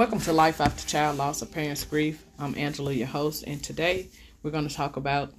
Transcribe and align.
Welcome 0.00 0.20
to 0.20 0.32
Life 0.32 0.62
After 0.62 0.88
Child 0.88 1.18
Loss 1.18 1.42
of 1.42 1.52
Parents 1.52 1.84
Grief. 1.84 2.24
I'm 2.38 2.56
Angela, 2.56 2.90
your 2.90 3.06
host, 3.06 3.44
and 3.46 3.62
today 3.62 4.08
we're 4.42 4.50
going 4.50 4.66
to 4.66 4.74
talk 4.74 4.96
about 4.96 5.34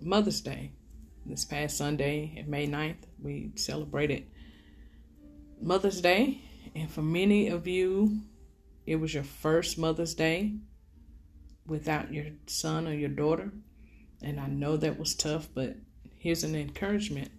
Mother's 0.00 0.40
Day. 0.40 0.70
This 1.26 1.44
past 1.44 1.76
Sunday, 1.76 2.44
May 2.46 2.68
9th, 2.68 3.08
we 3.20 3.50
celebrated 3.56 4.26
Mother's 5.60 6.00
Day, 6.00 6.42
and 6.76 6.88
for 6.88 7.02
many 7.02 7.48
of 7.48 7.66
you, 7.66 8.20
it 8.86 9.00
was 9.00 9.12
your 9.12 9.24
first 9.24 9.78
Mother's 9.78 10.14
Day 10.14 10.58
without 11.66 12.14
your 12.14 12.26
son 12.46 12.86
or 12.86 12.94
your 12.94 13.08
daughter. 13.08 13.50
And 14.22 14.38
I 14.38 14.46
know 14.46 14.76
that 14.76 14.96
was 14.96 15.16
tough, 15.16 15.48
but 15.52 15.74
here's 16.18 16.44
an 16.44 16.54
encouragement 16.54 17.32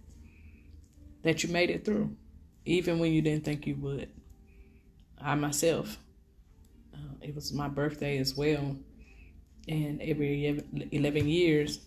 that 1.22 1.42
you 1.42 1.48
made 1.48 1.70
it 1.70 1.86
through, 1.86 2.14
even 2.66 2.98
when 2.98 3.14
you 3.14 3.22
didn't 3.22 3.46
think 3.46 3.66
you 3.66 3.76
would. 3.76 4.10
I 5.18 5.36
myself 5.36 5.96
uh, 6.96 7.14
it 7.20 7.34
was 7.34 7.52
my 7.52 7.68
birthday 7.68 8.18
as 8.18 8.36
well. 8.36 8.76
And 9.68 10.00
every 10.00 10.62
11 10.92 11.28
years, 11.28 11.80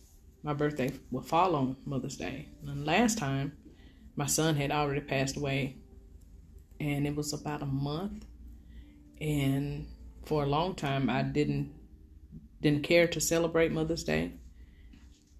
my 0.43 0.53
birthday 0.53 0.91
will 1.11 1.21
fall 1.21 1.55
on 1.55 1.77
Mother's 1.85 2.17
Day. 2.17 2.49
And 2.65 2.85
last 2.85 3.17
time, 3.17 3.53
my 4.15 4.25
son 4.25 4.55
had 4.55 4.71
already 4.71 5.01
passed 5.01 5.37
away, 5.37 5.77
and 6.79 7.07
it 7.07 7.15
was 7.15 7.34
about 7.34 7.61
a 7.61 7.65
month. 7.65 8.25
And 9.21 9.87
for 10.25 10.43
a 10.43 10.48
long 10.48 10.75
time, 10.75 11.09
I 11.09 11.23
didn't 11.23 11.73
didn't 12.62 12.84
care 12.84 13.07
to 13.07 13.21
celebrate 13.21 13.71
Mother's 13.71 14.03
Day, 14.03 14.34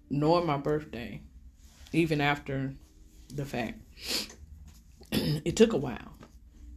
nor 0.08 0.42
my 0.42 0.56
birthday, 0.56 1.20
even 1.92 2.20
after 2.22 2.72
the 3.28 3.44
fact. 3.44 3.78
it 5.12 5.56
took 5.56 5.74
a 5.74 5.76
while 5.76 6.14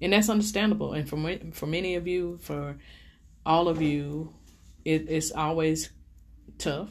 and 0.04 0.12
that's 0.12 0.30
understandable. 0.30 0.92
And 0.94 1.08
for 1.08 1.18
for 1.54 1.66
many 1.66 1.96
of 1.96 2.08
you, 2.08 2.38
for 2.42 2.76
all 3.46 3.70
of 3.70 3.82
you, 3.82 4.34
it, 4.84 5.10
it's 5.10 5.32
always 5.32 5.90
tough. 6.58 6.90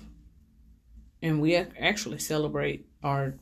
And 1.21 1.41
we 1.41 1.55
actually 1.55 2.19
celebrate 2.19 2.87
our 3.05 3.35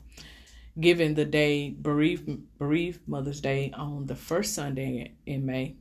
giving 0.79 1.15
the 1.15 1.25
day 1.25 1.71
bereaved 1.71 2.59
bereaved 2.59 3.07
Mother's 3.07 3.41
Day 3.41 3.73
on 3.73 4.07
the 4.07 4.17
first 4.17 4.55
Sunday 4.55 5.15
in 5.25 5.47
May. 5.47 5.77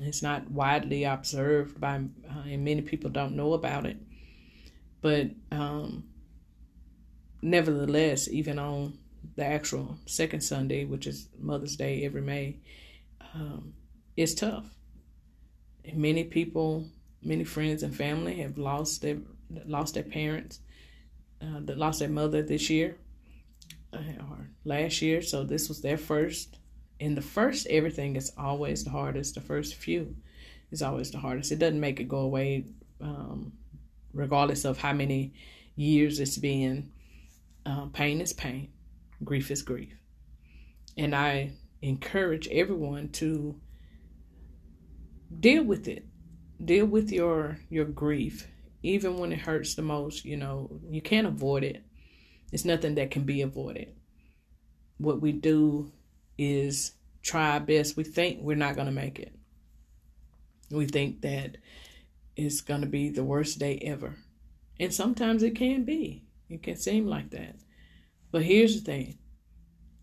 It's 0.00 0.22
not 0.22 0.50
widely 0.50 1.04
observed 1.04 1.78
by, 1.78 1.96
uh, 1.96 2.44
and 2.46 2.64
many 2.64 2.80
people 2.80 3.10
don't 3.10 3.36
know 3.36 3.52
about 3.52 3.84
it. 3.84 3.98
But 5.02 5.30
um, 5.52 6.04
nevertheless, 7.42 8.28
even 8.28 8.58
on 8.58 8.98
the 9.36 9.44
actual 9.44 9.98
second 10.06 10.40
Sunday, 10.40 10.86
which 10.86 11.06
is 11.06 11.28
Mother's 11.38 11.76
Day 11.76 12.04
every 12.04 12.22
May, 12.22 12.56
um, 13.34 13.74
it's 14.16 14.34
tough. 14.34 14.66
Many 15.94 16.24
people, 16.24 16.86
many 17.22 17.44
friends 17.44 17.82
and 17.82 17.94
family 17.94 18.40
have 18.40 18.58
lost 18.58 19.02
their 19.02 19.18
lost 19.64 19.94
their 19.94 20.02
parents, 20.02 20.60
uh, 21.40 21.60
that 21.60 21.78
lost 21.78 22.00
their 22.00 22.08
mother 22.08 22.42
this 22.42 22.68
year 22.68 22.96
uh, 23.92 23.98
or 24.28 24.50
last 24.64 25.00
year. 25.02 25.22
So 25.22 25.44
this 25.44 25.68
was 25.68 25.80
their 25.80 25.96
first. 25.96 26.58
In 27.00 27.14
the 27.14 27.22
first, 27.22 27.66
everything 27.68 28.16
is 28.16 28.32
always 28.36 28.84
the 28.84 28.90
hardest. 28.90 29.34
The 29.34 29.40
first 29.40 29.76
few 29.76 30.16
is 30.70 30.82
always 30.82 31.10
the 31.10 31.18
hardest. 31.18 31.52
It 31.52 31.58
doesn't 31.58 31.80
make 31.80 32.00
it 32.00 32.08
go 32.08 32.18
away, 32.18 32.66
um, 33.00 33.52
regardless 34.12 34.64
of 34.64 34.78
how 34.78 34.92
many 34.92 35.32
years 35.76 36.20
it's 36.20 36.38
been. 36.38 36.90
Uh, 37.64 37.86
pain 37.86 38.20
is 38.20 38.32
pain, 38.32 38.68
grief 39.22 39.50
is 39.50 39.62
grief, 39.62 39.92
and 40.96 41.14
I 41.14 41.52
encourage 41.82 42.48
everyone 42.48 43.08
to 43.10 43.60
deal 45.38 45.64
with 45.64 45.88
it. 45.88 46.06
Deal 46.64 46.86
with 46.86 47.12
your 47.12 47.58
your 47.68 47.84
grief 47.84 48.48
even 48.82 49.18
when 49.18 49.32
it 49.32 49.40
hurts 49.40 49.74
the 49.74 49.82
most 49.82 50.24
you 50.24 50.36
know. 50.36 50.80
You 50.90 51.00
can't 51.00 51.26
avoid 51.26 51.64
it. 51.64 51.84
It's 52.52 52.64
nothing 52.64 52.94
that 52.96 53.10
can 53.10 53.24
be 53.24 53.42
avoided. 53.42 53.94
What 54.98 55.20
we 55.20 55.32
do 55.32 55.92
is 56.36 56.92
try 57.22 57.50
our 57.52 57.60
best. 57.60 57.96
We 57.96 58.04
think 58.04 58.40
we're 58.40 58.56
not 58.56 58.74
going 58.74 58.86
to 58.86 58.92
make 58.92 59.18
it. 59.18 59.34
We 60.70 60.86
think 60.86 61.20
that 61.22 61.58
it's 62.36 62.60
going 62.60 62.80
to 62.80 62.86
be 62.86 63.10
the 63.10 63.24
worst 63.24 63.58
day 63.58 63.78
ever. 63.82 64.16
And 64.80 64.92
sometimes 64.92 65.42
it 65.42 65.56
can 65.56 65.84
be. 65.84 66.24
It 66.48 66.62
can 66.62 66.76
seem 66.76 67.06
like 67.06 67.30
that. 67.30 67.56
But 68.30 68.42
here's 68.42 68.76
the 68.76 68.80
thing. 68.80 69.18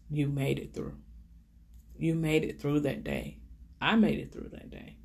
You 0.10 0.28
made 0.28 0.60
it 0.60 0.74
through 0.74 0.96
you 1.98 2.16
made 2.16 2.44
it 2.44 2.60
through 2.60 2.82
that 2.82 3.04
day. 3.04 3.38
I 3.82 3.96
made 3.96 4.20
it 4.20 4.32
through 4.32 4.50
that 4.54 4.70
day. 4.70 4.98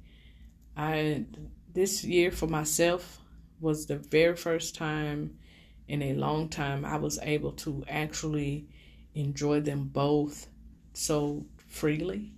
I 0.76 1.24
this 1.72 2.04
year 2.04 2.30
for 2.30 2.46
myself 2.46 3.20
was 3.60 3.86
the 3.86 3.96
very 3.96 4.36
first 4.36 4.74
time 4.74 5.38
in 5.86 6.02
a 6.02 6.14
long 6.14 6.48
time 6.48 6.84
I 6.84 6.96
was 6.96 7.18
able 7.22 7.52
to 7.52 7.84
actually 7.88 8.68
enjoy 9.14 9.60
them 9.60 9.88
both 9.92 10.48
so 10.94 11.44
freely. 11.68 12.32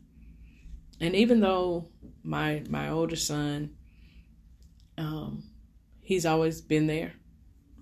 And 1.00 1.14
even 1.14 1.40
though 1.40 1.88
my 2.22 2.62
my 2.68 2.88
older 2.90 3.16
son 3.16 3.76
um 4.98 5.44
he's 6.00 6.26
always 6.26 6.60
been 6.60 6.86
there 6.86 7.12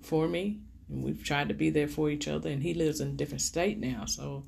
for 0.02 0.28
me 0.28 0.60
and 0.88 1.02
we've 1.04 1.24
tried 1.24 1.48
to 1.48 1.54
be 1.54 1.70
there 1.70 1.88
for 1.88 2.10
each 2.10 2.28
other 2.28 2.48
and 2.50 2.62
he 2.62 2.74
lives 2.74 3.00
in 3.00 3.08
a 3.08 3.12
different 3.12 3.40
state 3.42 3.78
now 3.78 4.04
so 4.04 4.44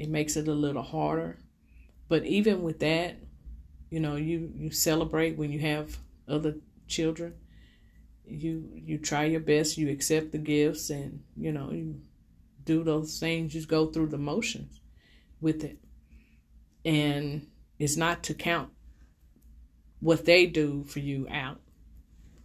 it 0.00 0.08
makes 0.08 0.36
it 0.36 0.48
a 0.48 0.54
little 0.54 0.82
harder. 0.82 1.38
But 2.10 2.26
even 2.26 2.62
with 2.62 2.80
that, 2.80 3.18
you 3.88 4.00
know, 4.00 4.16
you 4.16 4.52
you 4.56 4.72
celebrate 4.72 5.38
when 5.38 5.52
you 5.52 5.60
have 5.60 5.96
other 6.26 6.56
children. 6.88 7.34
You 8.26 8.68
you 8.74 8.98
try 8.98 9.26
your 9.26 9.40
best, 9.40 9.78
you 9.78 9.88
accept 9.88 10.32
the 10.32 10.38
gifts 10.38 10.90
and, 10.90 11.22
you 11.36 11.52
know, 11.52 11.70
you 11.70 12.00
do 12.64 12.82
those 12.82 13.20
things, 13.20 13.54
you 13.54 13.64
go 13.64 13.86
through 13.86 14.08
the 14.08 14.18
motions 14.18 14.80
with 15.40 15.62
it. 15.62 15.78
And 16.84 17.46
it's 17.78 17.96
not 17.96 18.24
to 18.24 18.34
count 18.34 18.70
what 20.00 20.24
they 20.24 20.46
do 20.46 20.82
for 20.82 20.98
you 20.98 21.28
out. 21.30 21.60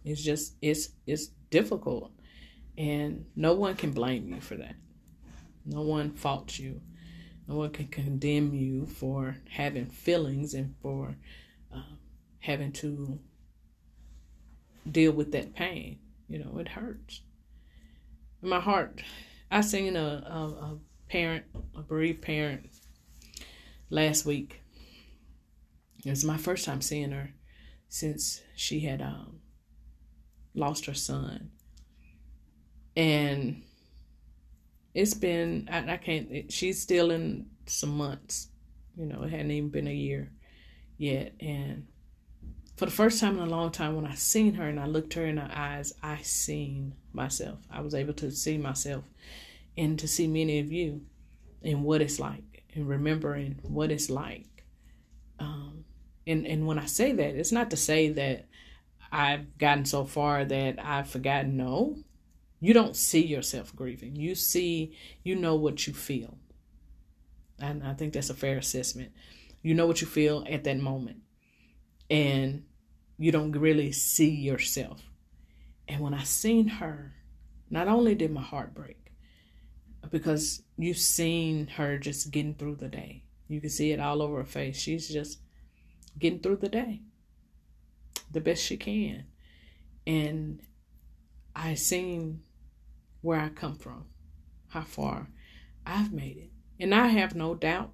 It's 0.04 0.22
just 0.22 0.54
it's 0.62 0.90
it's 1.08 1.26
difficult 1.50 2.12
and 2.78 3.26
no 3.34 3.54
one 3.54 3.74
can 3.74 3.90
blame 3.90 4.28
you 4.28 4.40
for 4.40 4.54
that. 4.58 4.76
No 5.64 5.82
one 5.82 6.12
faults 6.12 6.56
you 6.60 6.80
no 7.48 7.56
one 7.56 7.70
can 7.70 7.86
condemn 7.88 8.54
you 8.54 8.86
for 8.86 9.36
having 9.50 9.86
feelings 9.86 10.54
and 10.54 10.74
for 10.82 11.16
uh, 11.74 11.94
having 12.40 12.72
to 12.72 13.18
deal 14.90 15.12
with 15.12 15.32
that 15.32 15.54
pain. 15.54 15.98
You 16.28 16.40
know, 16.40 16.58
it 16.58 16.68
hurts. 16.68 17.22
My 18.42 18.60
heart, 18.60 19.02
I 19.50 19.60
seen 19.60 19.96
a, 19.96 20.24
a, 20.26 20.38
a 20.64 20.78
parent, 21.08 21.44
a 21.76 21.82
bereaved 21.82 22.22
parent, 22.22 22.68
last 23.90 24.26
week. 24.26 24.62
It 26.04 26.10
was 26.10 26.24
my 26.24 26.36
first 26.36 26.64
time 26.64 26.80
seeing 26.80 27.10
her 27.10 27.30
since 27.88 28.42
she 28.54 28.80
had 28.80 29.00
um, 29.00 29.40
lost 30.54 30.86
her 30.86 30.94
son. 30.94 31.50
And 32.96 33.62
it's 34.96 35.14
been 35.14 35.68
I, 35.70 35.92
I 35.92 35.96
can't 35.98 36.30
it, 36.30 36.52
she's 36.52 36.80
still 36.80 37.10
in 37.10 37.46
some 37.66 37.96
months 37.96 38.48
you 38.96 39.04
know 39.06 39.22
it 39.22 39.30
hadn't 39.30 39.50
even 39.50 39.68
been 39.68 39.88
a 39.88 39.94
year 39.94 40.30
yet. 40.96 41.34
And 41.40 41.86
for 42.76 42.86
the 42.86 42.90
first 42.90 43.20
time 43.20 43.38
in 43.38 43.46
a 43.46 43.50
long 43.50 43.70
time 43.70 43.94
when 43.94 44.06
i 44.06 44.14
seen 44.14 44.54
her 44.54 44.66
and 44.68 44.80
i 44.80 44.86
looked 44.86 45.14
her 45.14 45.26
in 45.26 45.36
her 45.36 45.50
eyes 45.54 45.92
i 46.02 46.18
seen 46.22 46.94
myself. 47.12 47.58
I 47.70 47.80
was 47.80 47.94
able 47.94 48.14
to 48.14 48.30
see 48.30 48.58
myself 48.58 49.04
and 49.76 49.98
to 49.98 50.08
see 50.08 50.26
many 50.26 50.60
of 50.60 50.72
you 50.72 51.02
and 51.62 51.84
what 51.84 52.00
it's 52.00 52.18
like 52.18 52.64
and 52.74 52.88
remembering 52.88 53.58
what 53.62 53.90
it's 53.90 54.10
like. 54.10 54.64
Um, 55.38 55.84
and 56.26 56.46
and 56.46 56.66
when 56.66 56.78
i 56.78 56.86
say 56.86 57.12
that 57.12 57.34
it's 57.34 57.52
not 57.52 57.70
to 57.70 57.76
say 57.76 58.08
that 58.10 58.46
i've 59.12 59.58
gotten 59.58 59.84
so 59.84 60.04
far 60.04 60.44
that 60.44 60.82
i've 60.82 61.08
forgotten. 61.10 61.58
No 61.58 61.98
you 62.60 62.72
don't 62.72 62.96
see 62.96 63.24
yourself 63.24 63.74
grieving. 63.74 64.16
You 64.16 64.34
see, 64.34 64.96
you 65.22 65.36
know 65.36 65.54
what 65.54 65.86
you 65.86 65.92
feel. 65.92 66.38
And 67.58 67.84
I 67.84 67.94
think 67.94 68.12
that's 68.12 68.30
a 68.30 68.34
fair 68.34 68.58
assessment. 68.58 69.12
You 69.62 69.74
know 69.74 69.86
what 69.86 70.00
you 70.00 70.06
feel 70.06 70.44
at 70.48 70.64
that 70.64 70.78
moment. 70.78 71.18
And 72.10 72.64
you 73.18 73.32
don't 73.32 73.52
really 73.52 73.92
see 73.92 74.30
yourself. 74.30 75.02
And 75.88 76.00
when 76.00 76.14
I 76.14 76.22
seen 76.22 76.68
her, 76.68 77.14
not 77.70 77.88
only 77.88 78.14
did 78.14 78.30
my 78.30 78.42
heart 78.42 78.74
break, 78.74 79.12
because 80.10 80.62
you've 80.76 80.98
seen 80.98 81.66
her 81.66 81.98
just 81.98 82.30
getting 82.30 82.54
through 82.54 82.76
the 82.76 82.88
day. 82.88 83.24
You 83.48 83.60
can 83.60 83.70
see 83.70 83.92
it 83.92 84.00
all 84.00 84.22
over 84.22 84.38
her 84.38 84.44
face. 84.44 84.78
She's 84.78 85.08
just 85.08 85.38
getting 86.18 86.40
through 86.40 86.56
the 86.56 86.68
day 86.68 87.02
the 88.30 88.40
best 88.40 88.62
she 88.62 88.76
can. 88.76 89.24
And 90.06 90.60
I 91.54 91.74
seen 91.74 92.42
where 93.26 93.40
I 93.40 93.48
come 93.48 93.74
from, 93.74 94.04
how 94.68 94.82
far 94.82 95.26
I've 95.84 96.12
made 96.12 96.36
it. 96.36 96.50
And 96.78 96.94
I 96.94 97.08
have 97.08 97.34
no 97.34 97.56
doubt 97.56 97.90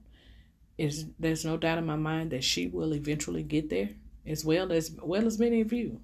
is 0.76 1.06
there's 1.19 1.44
no 1.44 1.56
doubt 1.56 1.79
in 1.79 1.87
my 1.87 1.96
mind 1.96 2.32
that 2.32 2.44
she 2.44 2.67
will 2.67 2.93
eventually 2.93 3.43
get 3.43 3.70
there. 3.70 3.90
as 4.26 4.44
well 4.44 4.70
as 4.70 4.94
well 5.02 5.26
as 5.26 5.38
many 5.38 5.62
of 5.62 5.73
you. 5.73 6.00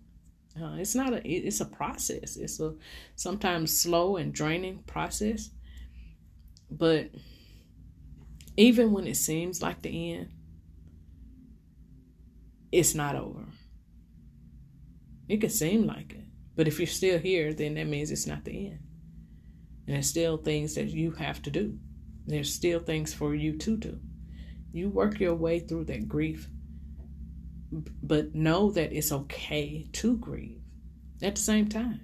Uh, 0.61 0.77
it's 0.79 0.95
not 0.95 1.13
a 1.13 1.21
it's 1.29 1.61
a 1.61 1.67
process. 1.67 2.37
It's 2.37 2.59
a 2.59 2.75
sometimes 3.17 3.79
slow 3.79 4.17
and 4.17 4.33
draining 4.33 4.79
process. 4.87 5.51
But 6.71 7.11
even 8.57 8.93
when 8.93 9.07
it 9.07 9.17
seems 9.17 9.61
like 9.61 9.83
the 9.83 10.15
end, 10.15 10.31
it's 12.73 12.95
not 12.95 13.15
over. 13.15 13.45
It 15.29 15.37
could 15.43 15.53
seem 15.53 15.87
like 15.87 16.15
it. 16.15 16.25
But 16.57 16.67
if 16.67 16.79
you're 16.79 16.87
still 16.87 17.19
here, 17.19 17.53
then 17.53 17.75
that 17.75 17.87
means 17.87 18.11
it's 18.11 18.27
not 18.27 18.45
the 18.45 18.69
end. 18.69 18.88
There's 19.89 20.07
still 20.07 20.37
things 20.37 20.75
that 20.75 20.89
you 20.89 21.13
have 21.13 21.41
to 21.43 21.51
do. 21.51 21.79
There's 22.27 22.53
still 22.53 22.79
things 22.79 23.15
for 23.15 23.35
you 23.35 23.57
to 23.57 23.77
do. 23.79 23.99
You 24.71 24.91
work 24.91 25.19
your 25.19 25.35
way 25.35 25.61
through 25.61 25.87
that 25.87 26.07
grief, 26.07 26.47
but 27.73 28.35
know 28.35 28.71
that 28.73 28.93
it's 28.93 29.11
okay 29.11 29.89
to 29.95 30.19
grieve 30.19 30.61
at 31.23 31.37
the 31.37 31.41
same 31.41 31.71
time. 31.71 32.03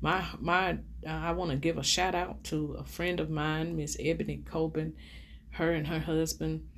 My 0.00 0.24
my 0.40 0.78
I 1.06 1.30
want 1.30 1.52
to 1.52 1.56
give 1.56 1.78
a 1.78 1.84
shout 1.84 2.16
out 2.16 2.42
to 2.44 2.74
a 2.80 2.84
friend 2.84 3.20
of 3.20 3.30
mine, 3.30 3.76
Miss 3.76 3.96
Ebony 4.00 4.42
Coben. 4.44 4.94
Her 5.50 5.70
and 5.70 5.86
her 5.86 6.00
husband, 6.00 6.68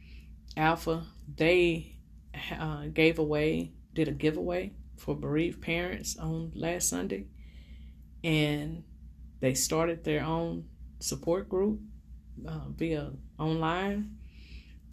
Alpha, 0.58 1.06
they 1.36 1.96
uh, 2.58 2.86
gave 2.92 3.18
away, 3.18 3.72
did 3.94 4.08
a 4.08 4.12
giveaway 4.12 4.74
for 4.98 5.16
bereaved 5.16 5.62
parents 5.62 6.18
on 6.18 6.52
last 6.54 6.90
Sunday, 6.90 7.28
and 8.22 8.84
they 9.42 9.54
started 9.54 10.04
their 10.04 10.22
own 10.22 10.64
support 11.00 11.48
group 11.48 11.80
uh, 12.46 12.68
via 12.76 13.10
online, 13.40 14.16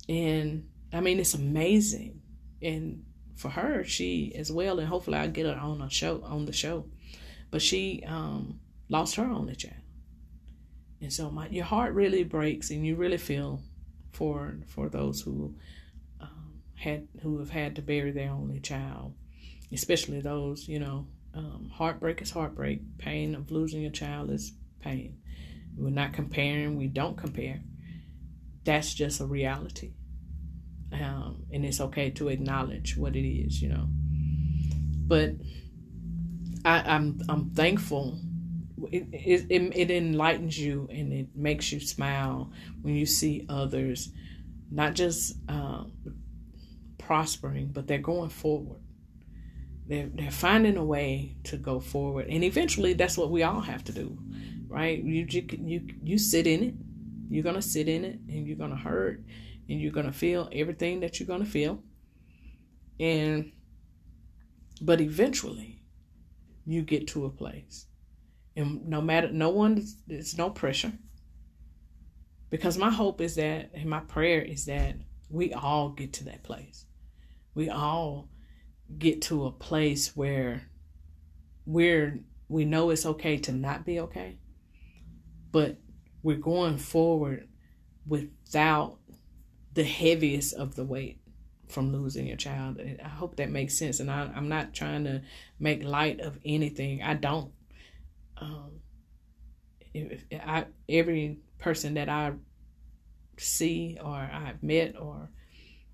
and 0.09 0.67
I 0.91 1.01
mean 1.01 1.19
it's 1.19 1.35
amazing, 1.35 2.19
and 2.59 3.05
for 3.35 3.49
her, 3.49 3.83
she 3.83 4.33
as 4.35 4.51
well, 4.51 4.79
and 4.79 4.87
hopefully 4.87 5.17
I'll 5.19 5.29
get 5.29 5.45
her 5.45 5.53
on 5.53 5.83
a 5.83 5.89
show 5.89 6.23
on 6.23 6.45
the 6.45 6.51
show, 6.51 6.87
but 7.51 7.61
she 7.61 8.03
um, 8.07 8.59
lost 8.89 9.15
her 9.17 9.23
only 9.23 9.55
child, 9.55 9.75
and 10.99 11.13
so 11.13 11.29
my 11.29 11.47
your 11.49 11.65
heart 11.65 11.93
really 11.93 12.23
breaks, 12.23 12.71
and 12.71 12.83
you 12.83 12.95
really 12.95 13.19
feel 13.19 13.61
for 14.11 14.57
for 14.65 14.89
those 14.89 15.21
who 15.21 15.53
um, 16.19 16.53
had 16.75 17.07
who 17.21 17.37
have 17.37 17.51
had 17.51 17.75
to 17.75 17.83
bury 17.83 18.11
their 18.11 18.31
only 18.31 18.59
child, 18.59 19.13
especially 19.71 20.21
those 20.21 20.67
you 20.67 20.79
know. 20.79 21.05
Um, 21.33 21.69
heartbreak 21.73 22.21
is 22.21 22.31
heartbreak. 22.31 22.97
Pain 22.97 23.35
of 23.35 23.51
losing 23.51 23.85
a 23.85 23.89
child 23.89 24.31
is 24.31 24.53
pain. 24.79 25.17
We're 25.77 25.89
not 25.89 26.13
comparing. 26.13 26.75
We 26.75 26.87
don't 26.87 27.17
compare. 27.17 27.61
That's 28.63 28.93
just 28.93 29.21
a 29.21 29.25
reality, 29.25 29.93
um, 30.91 31.45
and 31.51 31.65
it's 31.65 31.79
okay 31.81 32.09
to 32.11 32.27
acknowledge 32.27 32.97
what 32.97 33.15
it 33.15 33.27
is, 33.27 33.61
you 33.61 33.69
know. 33.69 33.87
But 35.07 35.35
I, 36.65 36.81
I'm 36.81 37.21
I'm 37.29 37.51
thankful 37.51 38.19
it, 38.91 39.07
it, 39.49 39.73
it, 39.75 39.91
enlightens 39.91 40.57
you 40.57 40.87
and 40.91 41.11
it 41.11 41.27
makes 41.35 41.71
you 41.71 41.79
smile 41.79 42.51
when 42.81 42.95
you 42.95 43.05
see 43.05 43.45
others 43.49 44.11
not 44.71 44.93
just 44.93 45.35
uh, 45.47 45.83
prospering, 46.97 47.67
but 47.67 47.87
they're 47.87 47.97
going 47.97 48.29
forward. 48.29 48.79
They're, 49.89 50.09
they're 50.13 50.31
finding 50.31 50.77
a 50.77 50.85
way 50.85 51.35
to 51.45 51.57
go 51.57 51.81
forward. 51.81 52.27
And 52.29 52.43
eventually, 52.43 52.93
that's 52.93 53.17
what 53.17 53.31
we 53.31 53.43
all 53.43 53.59
have 53.59 53.83
to 53.85 53.91
do, 53.91 54.17
right? 54.69 55.03
You, 55.03 55.27
you, 55.29 55.87
you 56.01 56.17
sit 56.17 56.47
in 56.47 56.63
it. 56.63 56.75
You're 57.29 57.43
going 57.43 57.55
to 57.55 57.61
sit 57.61 57.89
in 57.89 58.05
it 58.05 58.19
and 58.29 58.47
you're 58.47 58.55
going 58.55 58.69
to 58.69 58.77
hurt 58.77 59.21
and 59.67 59.81
you're 59.81 59.91
going 59.91 60.05
to 60.05 60.13
feel 60.13 60.47
everything 60.53 61.01
that 61.01 61.19
you're 61.19 61.27
going 61.27 61.43
to 61.43 61.49
feel. 61.49 61.83
And, 62.99 63.51
but 64.81 65.01
eventually, 65.01 65.81
you 66.65 66.83
get 66.83 67.07
to 67.07 67.25
a 67.25 67.29
place 67.29 67.87
and 68.55 68.85
no 68.87 69.01
matter 69.01 69.31
no 69.31 69.49
one 69.49 69.83
there's 70.07 70.37
no 70.37 70.49
pressure 70.49 70.91
because 72.49 72.77
my 72.77 72.89
hope 72.89 73.21
is 73.21 73.35
that 73.35 73.71
and 73.73 73.89
my 73.89 74.01
prayer 74.01 74.41
is 74.41 74.65
that 74.65 74.95
we 75.29 75.53
all 75.53 75.89
get 75.89 76.13
to 76.13 76.23
that 76.25 76.43
place 76.43 76.85
we 77.55 77.69
all 77.69 78.29
get 78.97 79.21
to 79.21 79.45
a 79.45 79.51
place 79.51 80.15
where 80.15 80.63
we're 81.65 82.19
we 82.47 82.65
know 82.65 82.89
it's 82.89 83.05
okay 83.05 83.37
to 83.37 83.51
not 83.51 83.85
be 83.85 83.99
okay 83.99 84.37
but 85.51 85.77
we're 86.23 86.37
going 86.37 86.77
forward 86.77 87.47
without 88.05 88.97
the 89.73 89.83
heaviest 89.83 90.53
of 90.53 90.75
the 90.75 90.83
weight 90.83 91.21
from 91.67 91.93
losing 91.93 92.25
your 92.25 92.35
child. 92.35 92.81
I 93.03 93.07
hope 93.07 93.35
that 93.35 93.51
makes 93.51 93.77
sense. 93.77 93.99
And 93.99 94.09
I, 94.09 94.29
am 94.35 94.49
not 94.49 94.73
trying 94.73 95.03
to 95.03 95.21
make 95.59 95.83
light 95.83 96.19
of 96.19 96.37
anything. 96.43 97.03
I 97.03 97.13
don't 97.13 97.51
um, 98.37 98.79
if, 99.93 100.23
if 100.29 100.41
I, 100.45 100.65
every 100.87 101.39
person 101.57 101.95
that 101.95 102.09
I 102.09 102.33
see 103.37 103.97
or 104.01 104.15
I've 104.15 104.63
met 104.63 104.95
or 104.99 105.29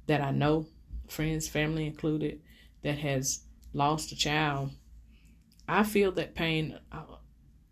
that 0.07 0.21
I 0.21 0.31
know, 0.31 0.67
friends, 1.07 1.47
family 1.47 1.87
included, 1.87 2.41
that 2.85 2.99
has 2.99 3.41
lost 3.73 4.11
a 4.11 4.15
child, 4.15 4.69
I 5.67 5.83
feel 5.83 6.11
that 6.13 6.35
pain 6.35 6.79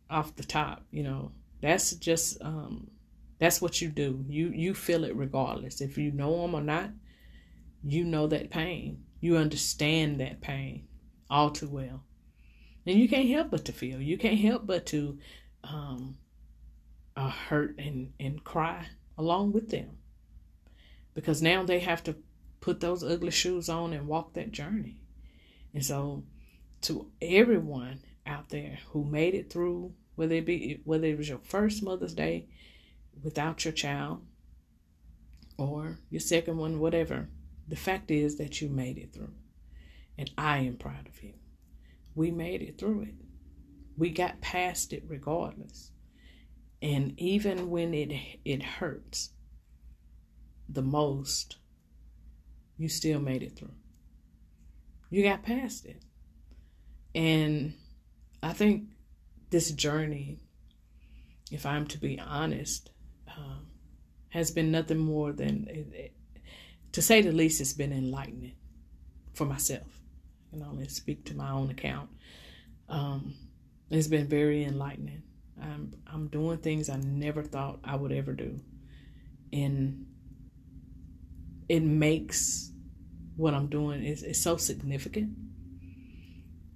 off 0.09 0.35
the 0.35 0.43
top. 0.43 0.83
You 0.89 1.03
know, 1.03 1.31
that's 1.61 1.91
just 1.93 2.41
um, 2.41 2.89
that's 3.39 3.61
what 3.61 3.79
you 3.79 3.89
do. 3.89 4.25
You 4.27 4.49
you 4.49 4.73
feel 4.73 5.03
it 5.03 5.15
regardless 5.15 5.81
if 5.81 5.99
you 5.99 6.11
know 6.11 6.41
them 6.41 6.55
or 6.55 6.61
not. 6.61 6.89
You 7.83 8.03
know 8.05 8.25
that 8.27 8.49
pain. 8.49 9.03
You 9.21 9.37
understand 9.37 10.19
that 10.19 10.41
pain 10.41 10.87
all 11.29 11.51
too 11.51 11.69
well. 11.69 12.03
And 12.85 12.99
you 12.99 13.07
can't 13.07 13.29
help 13.29 13.51
but 13.51 13.65
to 13.65 13.71
feel. 13.71 14.01
You 14.01 14.17
can't 14.17 14.39
help 14.39 14.65
but 14.65 14.87
to 14.87 15.19
um, 15.63 16.17
uh, 17.15 17.29
hurt 17.29 17.75
and, 17.77 18.13
and 18.19 18.43
cry 18.43 18.87
along 19.17 19.51
with 19.51 19.69
them. 19.69 19.97
Because 21.13 21.41
now 21.41 21.63
they 21.63 21.79
have 21.79 22.03
to 22.03 22.15
put 22.61 22.79
those 22.79 23.03
ugly 23.03 23.31
shoes 23.31 23.69
on 23.69 23.93
and 23.93 24.07
walk 24.07 24.33
that 24.33 24.51
journey. 24.51 25.02
And 25.73 25.83
so 25.83 26.23
to 26.81 27.09
everyone 27.21 27.99
out 28.25 28.49
there 28.49 28.79
who 28.89 29.03
made 29.03 29.33
it 29.33 29.51
through, 29.51 29.93
whether 30.15 30.35
it 30.35 30.45
be 30.45 30.81
whether 30.83 31.07
it 31.07 31.17
was 31.17 31.29
your 31.29 31.39
first 31.39 31.83
Mother's 31.83 32.13
Day 32.13 32.47
without 33.21 33.65
your 33.65 33.73
child 33.73 34.21
or 35.57 35.97
your 36.09 36.19
second 36.19 36.57
one, 36.57 36.79
whatever, 36.79 37.29
the 37.67 37.75
fact 37.75 38.11
is 38.11 38.37
that 38.37 38.61
you 38.61 38.69
made 38.69 38.97
it 38.97 39.13
through. 39.13 39.33
And 40.17 40.29
I 40.37 40.59
am 40.59 40.77
proud 40.77 41.07
of 41.07 41.23
you 41.23 41.33
we 42.15 42.31
made 42.31 42.61
it 42.61 42.77
through 42.77 43.01
it. 43.01 43.15
We 43.97 44.09
got 44.09 44.41
past 44.41 44.93
it 44.93 45.03
regardless. 45.07 45.91
And 46.81 47.13
even 47.17 47.69
when 47.69 47.93
it 47.93 48.11
it 48.43 48.61
hurts 48.61 49.31
the 50.67 50.81
most, 50.81 51.57
you 52.77 52.89
still 52.89 53.19
made 53.19 53.43
it 53.43 53.55
through. 53.55 53.73
You 55.13 55.21
got 55.21 55.43
past 55.43 55.85
it. 55.85 56.01
And 57.13 57.75
I 58.41 58.51
think 58.51 58.85
this 59.51 59.69
journey, 59.69 60.39
if 61.51 61.67
I'm 61.67 61.85
to 61.89 61.99
be 61.99 62.19
honest, 62.19 62.89
uh, 63.27 63.59
has 64.29 64.49
been 64.49 64.71
nothing 64.71 64.97
more 64.97 65.31
than, 65.31 65.67
it, 65.69 65.93
it, 65.93 66.15
to 66.93 67.03
say 67.03 67.21
the 67.21 67.31
least, 67.31 67.61
it's 67.61 67.73
been 67.73 67.93
enlightening 67.93 68.55
for 69.35 69.45
myself 69.45 69.85
I 70.51 70.55
can 70.57 70.65
only 70.65 70.87
speak 70.87 71.25
to 71.25 71.37
my 71.37 71.51
own 71.51 71.69
account. 71.69 72.09
Um, 72.89 73.35
it's 73.91 74.07
been 74.07 74.27
very 74.27 74.63
enlightening. 74.63 75.21
I'm 75.61 75.93
I'm 76.11 76.27
doing 76.29 76.57
things 76.57 76.89
I 76.89 76.97
never 76.97 77.43
thought 77.43 77.81
I 77.83 77.95
would 77.95 78.11
ever 78.11 78.33
do, 78.33 78.59
and 79.51 80.07
it 81.69 81.81
makes 81.81 82.72
what 83.35 83.53
I'm 83.53 83.67
doing 83.67 84.03
is 84.03 84.23
is 84.23 84.41
so 84.41 84.57
significant. 84.57 85.35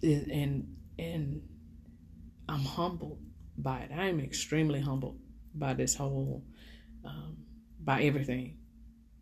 And 0.04 0.76
and 1.00 1.42
I'm 2.48 2.64
humbled 2.64 3.20
by 3.58 3.80
it. 3.80 3.92
I 3.92 4.06
am 4.06 4.20
extremely 4.20 4.80
humbled 4.80 5.20
by 5.54 5.74
this 5.74 5.96
whole, 5.96 6.44
um, 7.04 7.38
by 7.80 8.04
everything, 8.04 8.58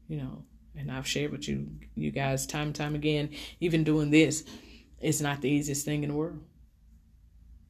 you 0.08 0.18
know 0.18 0.44
and 0.78 0.92
I've 0.92 1.08
shared 1.08 1.32
with 1.32 1.48
you 1.48 1.68
you 1.96 2.12
guys 2.12 2.46
time 2.46 2.68
and 2.68 2.76
time 2.76 2.96
again, 2.96 3.30
even 3.60 3.84
doing 3.84 4.12
this, 4.12 4.44
it's 5.00 5.22
not 5.22 5.42
the 5.42 5.50
easiest 5.50 5.86
thing 5.86 6.04
in 6.04 6.10
the 6.10 6.16
world. 6.16 6.40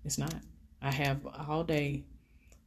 It's 0.03 0.17
not. 0.17 0.36
I 0.81 0.91
have 0.91 1.25
all 1.25 1.63
day 1.63 2.03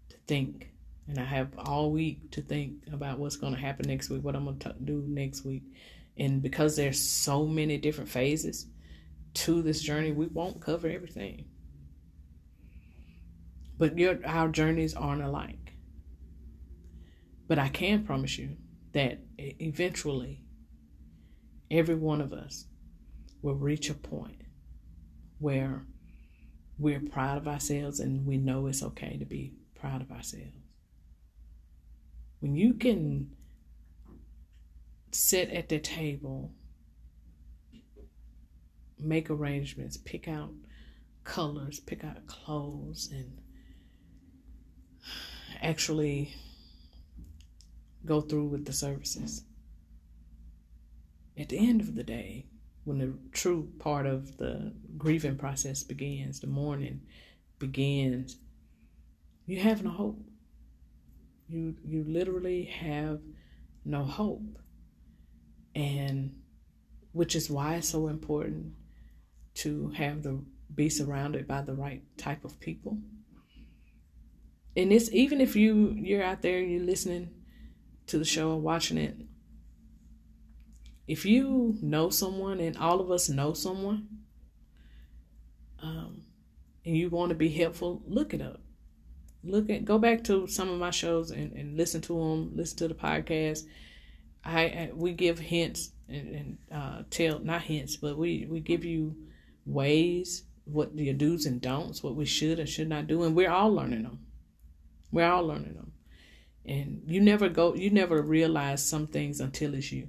to 0.08 0.16
think, 0.26 0.70
and 1.06 1.18
I 1.18 1.24
have 1.24 1.56
all 1.58 1.92
week 1.92 2.30
to 2.32 2.42
think 2.42 2.84
about 2.92 3.18
what's 3.18 3.36
going 3.36 3.54
to 3.54 3.60
happen 3.60 3.88
next 3.88 4.10
week, 4.10 4.22
what 4.22 4.34
I'm 4.34 4.44
going 4.44 4.58
to 4.60 4.74
do 4.84 5.04
next 5.06 5.44
week. 5.44 5.62
And 6.18 6.42
because 6.42 6.76
there's 6.76 7.00
so 7.00 7.46
many 7.46 7.78
different 7.78 8.10
phases 8.10 8.66
to 9.34 9.62
this 9.62 9.80
journey, 9.80 10.10
we 10.10 10.26
won't 10.26 10.60
cover 10.60 10.88
everything. 10.88 11.44
But 13.76 13.96
your 13.96 14.18
our 14.26 14.48
journeys 14.48 14.94
aren't 14.94 15.22
alike. 15.22 15.74
But 17.46 17.58
I 17.58 17.68
can 17.68 18.04
promise 18.04 18.36
you 18.36 18.56
that 18.92 19.20
eventually 19.38 20.44
every 21.70 21.94
one 21.94 22.20
of 22.20 22.32
us 22.32 22.66
will 23.40 23.54
reach 23.54 23.88
a 23.88 23.94
point 23.94 24.42
where 25.38 25.86
we're 26.78 27.00
proud 27.00 27.38
of 27.38 27.48
ourselves 27.48 28.00
and 28.00 28.26
we 28.26 28.36
know 28.36 28.66
it's 28.66 28.82
okay 28.82 29.16
to 29.18 29.24
be 29.24 29.54
proud 29.74 30.00
of 30.00 30.10
ourselves. 30.10 30.56
When 32.40 32.54
you 32.54 32.74
can 32.74 33.30
sit 35.10 35.50
at 35.50 35.68
the 35.68 35.78
table, 35.78 36.52
make 38.98 39.30
arrangements, 39.30 39.96
pick 39.96 40.28
out 40.28 40.52
colors, 41.24 41.80
pick 41.80 42.04
out 42.04 42.26
clothes, 42.26 43.10
and 43.12 43.38
actually 45.62 46.34
go 48.04 48.20
through 48.20 48.46
with 48.46 48.64
the 48.64 48.72
services. 48.72 49.44
At 51.36 51.50
the 51.50 51.58
end 51.58 51.80
of 51.80 51.94
the 51.94 52.02
day, 52.02 52.46
when 52.84 52.98
the 52.98 53.12
true 53.32 53.70
part 53.78 54.06
of 54.06 54.38
the 54.38 54.72
grieving 54.96 55.36
process 55.36 55.82
begins, 55.82 56.40
the 56.40 56.46
mourning 56.46 57.02
begins, 57.58 58.38
you 59.46 59.60
have 59.60 59.84
no 59.84 59.90
hope. 59.90 60.20
You 61.48 61.76
you 61.84 62.04
literally 62.04 62.64
have 62.64 63.20
no 63.84 64.04
hope. 64.04 64.58
And 65.78 66.34
which 67.12 67.36
is 67.36 67.48
why 67.48 67.76
it's 67.76 67.88
so 67.88 68.08
important 68.08 68.72
to 69.54 69.90
have 69.90 70.22
the 70.24 70.40
be 70.74 70.88
surrounded 70.88 71.46
by 71.46 71.62
the 71.62 71.74
right 71.74 72.02
type 72.16 72.44
of 72.44 72.58
people. 72.60 72.98
And 74.76 74.92
it's 74.92 75.10
even 75.12 75.40
if 75.40 75.56
you 75.56 75.94
you're 75.96 76.22
out 76.22 76.42
there, 76.42 76.60
you're 76.60 76.82
listening 76.82 77.30
to 78.08 78.18
the 78.18 78.24
show 78.24 78.50
or 78.50 78.60
watching 78.60 78.98
it. 78.98 79.16
If 81.06 81.24
you 81.24 81.76
know 81.80 82.10
someone, 82.10 82.60
and 82.60 82.76
all 82.76 83.00
of 83.00 83.10
us 83.10 83.28
know 83.28 83.52
someone, 83.54 84.08
um, 85.80 86.22
and 86.84 86.96
you 86.96 87.08
want 87.08 87.30
to 87.30 87.34
be 87.34 87.48
helpful, 87.48 88.02
look 88.06 88.34
it 88.34 88.42
up. 88.42 88.60
Look 89.44 89.70
at 89.70 89.84
go 89.84 89.98
back 89.98 90.24
to 90.24 90.48
some 90.48 90.68
of 90.68 90.78
my 90.78 90.90
shows 90.90 91.30
and, 91.30 91.52
and 91.52 91.76
listen 91.76 92.00
to 92.02 92.14
them. 92.14 92.52
Listen 92.54 92.78
to 92.78 92.88
the 92.88 92.94
podcast. 92.94 93.62
I, 94.44 94.62
I 94.62 94.90
we 94.94 95.12
give 95.12 95.38
hints 95.38 95.92
and, 96.08 96.34
and 96.34 96.58
uh, 96.72 97.02
tell 97.10 97.38
not 97.38 97.62
hints, 97.62 97.96
but 97.96 98.16
we 98.16 98.46
we 98.48 98.60
give 98.60 98.84
you 98.84 99.16
ways 99.66 100.44
what 100.64 100.96
your 100.96 101.14
do's 101.14 101.46
and 101.46 101.60
don'ts, 101.60 102.02
what 102.02 102.14
we 102.14 102.24
should 102.24 102.58
and 102.58 102.68
should 102.68 102.88
not 102.88 103.06
do, 103.06 103.22
and 103.22 103.34
we're 103.34 103.50
all 103.50 103.72
learning 103.72 104.02
them. 104.02 104.20
We're 105.10 105.30
all 105.30 105.46
learning 105.46 105.74
them, 105.74 105.92
and 106.66 107.02
you 107.06 107.20
never 107.20 107.48
go, 107.48 107.74
you 107.74 107.90
never 107.90 108.20
realize 108.20 108.84
some 108.86 109.06
things 109.06 109.40
until 109.40 109.74
it's 109.74 109.90
you. 109.90 110.08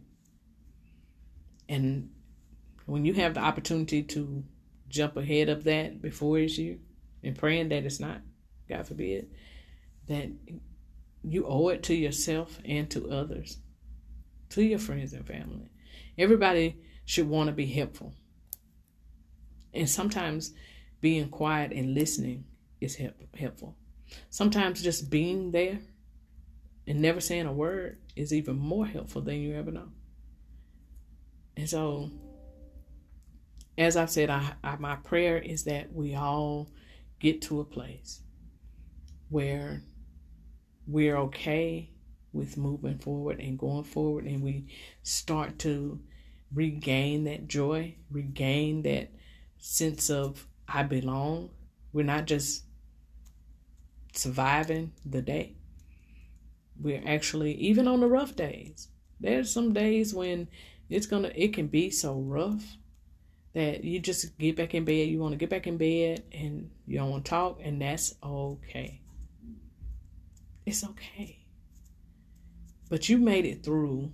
And 1.70 2.10
when 2.86 3.06
you 3.06 3.14
have 3.14 3.36
the 3.36 3.42
opportunity 3.42 4.04
to 4.04 4.44
jump 4.90 5.16
ahead 5.16 5.50
of 5.50 5.64
that 5.66 6.02
before 6.02 6.40
it's 6.40 6.58
you, 6.58 6.80
and 7.24 7.38
praying 7.38 7.70
that 7.70 7.86
it's 7.86 8.00
not, 8.00 8.22
God 8.68 8.88
forbid, 8.88 9.30
that 10.08 10.30
you 11.24 11.46
owe 11.46 11.70
it 11.70 11.84
to 11.84 11.94
yourself 11.94 12.60
and 12.66 12.90
to 12.92 13.12
others, 13.12 13.58
to 14.50 14.64
your 14.64 14.80
friends 14.80 15.14
and 15.14 15.26
family. 15.26 15.70
Everybody 16.18 16.78
should 17.06 17.28
want 17.28 17.48
to 17.48 17.54
be 17.54 17.66
helpful. 17.66 18.14
And 19.74 19.90
sometimes 19.90 20.54
being 21.02 21.30
quiet 21.30 21.72
and 21.72 21.94
listening 21.94 22.46
is 22.82 22.96
help, 22.96 23.16
helpful. 23.36 23.76
Sometimes 24.30 24.82
just 24.82 25.10
being 25.10 25.52
there 25.52 25.80
and 26.88 27.02
never 27.02 27.22
saying 27.22 27.46
a 27.46 27.54
word 27.54 27.98
is 28.16 28.34
even 28.34 28.58
more 28.58 28.86
helpful 28.86 29.22
than 29.22 29.36
you 29.36 29.56
ever 29.56 29.72
know. 29.72 29.90
And 31.56 31.70
so, 31.70 32.10
as 33.78 33.96
I've 33.96 34.10
said, 34.10 34.30
I, 34.30 34.54
I, 34.64 34.76
my 34.78 34.96
prayer 34.96 35.38
is 35.38 35.66
that 35.66 35.94
we 35.94 36.16
all 36.16 36.70
get 37.20 37.42
to 37.44 37.60
a 37.60 37.66
place 37.66 38.22
where 39.30 39.84
we're 40.88 41.18
okay 41.18 41.92
with 42.34 42.58
moving 42.58 43.00
forward 43.00 43.40
and 43.40 43.58
going 43.58 43.84
forward, 43.84 44.26
and 44.26 44.44
we 44.44 44.68
start 45.04 45.60
to 45.60 46.00
regain 46.54 47.24
that 47.26 47.48
joy, 47.48 47.96
regain 48.12 48.84
that 48.84 49.12
sense 49.58 50.10
of 50.10 50.48
I 50.68 50.84
belong. 50.84 51.50
We're 51.94 52.06
not 52.06 52.26
just 52.26 52.64
surviving 54.14 54.94
the 55.06 55.22
day. 55.22 55.56
We're 56.80 57.04
actually 57.06 57.54
even 57.54 57.88
on 57.88 58.00
the 58.00 58.08
rough 58.08 58.36
days. 58.36 58.90
There's 59.20 59.52
some 59.52 59.74
days 59.74 60.14
when 60.14 60.48
it's 60.90 61.06
gonna 61.06 61.32
it 61.36 61.54
can 61.54 61.68
be 61.68 61.90
so 61.90 62.20
rough 62.20 62.78
that 63.54 63.84
you 63.84 64.00
just 64.00 64.38
get 64.38 64.56
back 64.56 64.74
in 64.76 64.86
bed. 64.86 65.08
You 65.08 65.20
want 65.20 65.34
to 65.34 65.38
get 65.38 65.50
back 65.50 65.68
in 65.68 65.78
bed 65.78 66.24
and 66.32 66.70
you 66.86 66.98
don't 67.00 67.10
want 67.10 67.26
to 67.26 67.30
talk, 67.30 67.60
and 67.62 67.82
that's 67.82 68.16
okay. 68.24 69.02
It's 70.66 70.84
okay. 70.84 71.40
But 72.90 73.08
you 73.08 73.18
made 73.18 73.46
it 73.46 73.64
through 73.64 74.12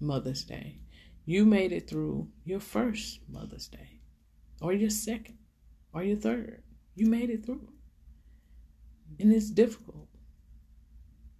Mother's 0.00 0.44
Day. 0.44 0.80
You 1.26 1.44
made 1.44 1.72
it 1.72 1.88
through 1.88 2.28
your 2.44 2.60
first 2.60 3.20
Mother's 3.28 3.68
Day 3.68 4.00
or 4.60 4.72
your 4.72 4.90
second 4.90 5.38
or 5.92 6.02
your 6.02 6.16
third. 6.16 6.62
You 6.94 7.06
made 7.06 7.30
it 7.30 7.44
through. 7.44 7.68
And 9.18 9.32
it's 9.32 9.50
difficult. 9.50 10.08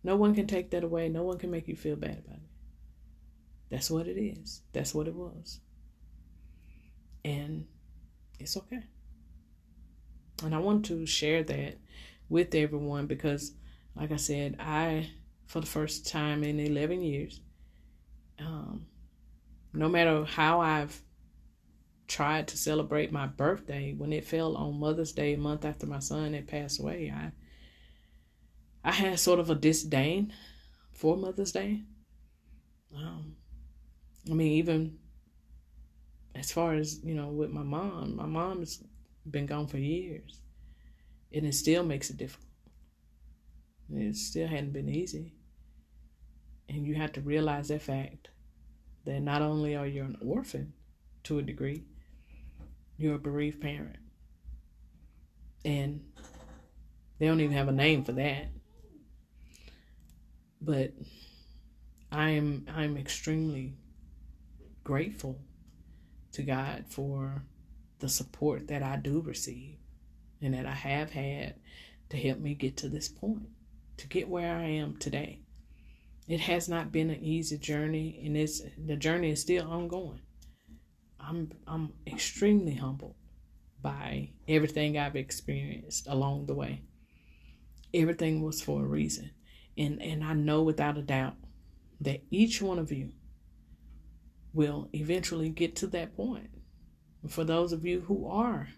No 0.03 0.17
one 0.17 0.35
can 0.35 0.47
take 0.47 0.71
that 0.71 0.85
away. 0.85 1.09
No 1.09 1.23
one 1.23 1.39
can 1.39 1.51
make 1.51 1.69
you 1.69 1.77
feel 1.77 1.97
bad 1.97 2.23
about 2.25 2.37
it. 2.37 2.51
That's 3.71 3.91
what 3.91 4.07
it 4.07 4.21
is. 4.21 4.63
That's 4.73 4.95
what 4.95 5.07
it 5.07 5.15
was. 5.15 5.61
And 7.25 7.67
it's 8.39 8.57
okay. 8.57 8.83
And 10.43 10.55
I 10.55 10.59
want 10.59 10.87
to 10.87 11.07
share 11.07 11.43
that 11.45 11.79
with 12.29 12.55
everyone 12.55 13.07
because, 13.07 13.53
like 13.95 14.11
I 14.11 14.17
said, 14.17 14.57
I, 14.59 15.11
for 15.51 15.59
the 15.59 15.67
first 15.67 16.07
time 16.07 16.45
in 16.45 16.61
11 16.61 17.03
years, 17.03 17.41
um, 18.39 18.87
no 19.73 19.89
matter 19.89 20.25
how 20.25 20.61
I've 20.61 21.03
tried 22.07 22.47
to 22.49 22.57
celebrate 22.57 23.11
my 23.11 23.27
birthday 23.27 23.93
when 23.93 24.13
it 24.13 24.25
fell 24.25 24.57
on 24.57 24.79
Mother's 24.79 25.11
Day, 25.11 25.35
a 25.35 25.39
month 25.39 25.65
after 25.65 25.87
my 25.87 25.99
son 25.99 26.35
had 26.35 26.47
passed 26.47 26.79
away. 26.79 27.13
I 27.13 27.33
I 28.85 28.93
had 28.93 29.19
sort 29.19 29.41
of 29.41 29.51
a 29.51 29.57
disdain 29.57 30.33
for 30.93 31.17
Mother's 31.17 31.51
Day. 31.51 31.83
Um, 32.97 33.35
I 34.31 34.35
mean, 34.35 34.53
even 34.53 34.99
as 36.37 36.53
far 36.53 36.75
as 36.75 37.03
you 37.03 37.17
know, 37.17 37.27
with 37.27 37.51
my 37.51 37.65
mom, 37.65 38.15
my 38.15 38.27
mom's 38.27 38.85
been 39.29 39.47
gone 39.47 39.67
for 39.67 39.79
years, 39.79 40.43
and 41.33 41.45
it 41.45 41.55
still 41.55 41.83
makes 41.83 42.09
it 42.09 42.19
difficult. 42.19 42.47
It 43.93 44.15
still 44.15 44.47
hadn't 44.47 44.73
been 44.73 44.89
easy, 44.89 45.35
and 46.71 46.87
you 46.87 46.95
have 46.95 47.13
to 47.13 47.21
realize 47.21 47.69
that 47.69 47.83
fact 47.83 48.29
that 49.05 49.21
not 49.21 49.43
only 49.43 49.75
are 49.75 49.87
you 49.87 50.03
an 50.03 50.17
orphan 50.25 50.73
to 51.25 51.39
a 51.39 51.43
degree, 51.43 51.85
you're 52.97 53.17
a 53.17 53.19
bereaved 53.19 53.61
parent. 53.61 53.99
And 55.65 56.05
they 57.19 57.27
don't 57.27 57.41
even 57.41 57.57
have 57.57 57.69
a 57.69 57.73
name 57.73 58.05
for 58.05 58.13
that. 58.13 58.47
But 60.61 60.93
I 62.13 62.31
am 62.31 62.67
I'm 62.73 62.97
extremely 62.97 63.75
grateful 64.85 65.41
to 66.33 66.43
God 66.43 66.85
for 66.89 67.43
the 67.99 68.09
support 68.09 68.69
that 68.69 68.83
I 68.83 68.97
do 68.97 69.21
receive 69.21 69.77
and 70.41 70.55
that 70.55 70.67
I 70.67 70.75
have 70.75 71.11
had 71.11 71.57
to 72.11 72.17
help 72.17 72.39
me 72.39 72.55
get 72.55 72.77
to 72.79 72.89
this 72.89 73.09
point, 73.09 73.49
to 73.99 74.07
get 74.07 74.29
where 74.29 74.55
I 74.55 74.65
am 74.65 74.97
today. 74.97 75.41
It 76.31 76.39
has 76.43 76.69
not 76.69 76.93
been 76.93 77.11
an 77.11 77.25
easy 77.25 77.59
journey 77.59 78.23
and 78.25 78.37
it's 78.37 78.63
the 78.79 78.95
journey 78.95 79.33
is 79.33 79.41
still 79.41 79.69
ongoing. 79.69 80.21
I'm 81.19 81.51
I'm 81.67 81.93
extremely 82.07 82.75
humbled 82.75 83.17
by 83.83 84.31
everything 84.47 84.97
I've 84.97 85.17
experienced 85.17 86.07
along 86.07 86.47
the 86.47 86.55
way. 86.55 86.83
Everything 87.93 88.43
was 88.43 88.63
for 88.63 88.81
a 88.81 88.87
reason. 88.87 89.33
And 89.77 90.01
and 90.01 90.23
I 90.23 90.35
know 90.35 90.63
without 90.63 90.97
a 90.97 91.03
doubt 91.03 91.35
that 92.01 92.23
each 92.31 92.63
one 92.63 92.79
of 92.79 92.93
you 92.93 93.11
will 94.53 94.89
eventually 94.93 95.49
get 95.49 95.75
to 95.77 95.89
that 95.89 96.15
point. 96.15 96.51
For 97.27 97.43
those 97.43 97.73
of 97.73 97.85
you 97.85 98.03
who 98.03 98.29
are, 98.29 98.69